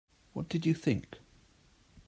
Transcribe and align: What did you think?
What 0.33 0.49
did 0.49 0.65
you 0.65 0.73
think? 0.73 1.19